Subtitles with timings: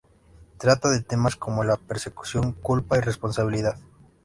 [0.57, 3.77] Trata de temas como la persecución, culpa y responsabilidad.